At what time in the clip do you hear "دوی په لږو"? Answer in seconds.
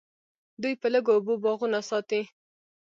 0.61-1.11